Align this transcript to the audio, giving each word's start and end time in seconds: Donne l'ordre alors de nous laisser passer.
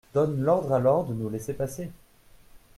Donne 0.15 0.41
l'ordre 0.41 0.73
alors 0.73 1.03
de 1.05 1.13
nous 1.13 1.29
laisser 1.29 1.53
passer. 1.53 1.91